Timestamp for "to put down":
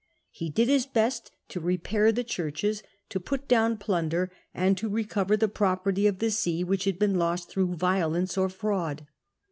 3.09-3.77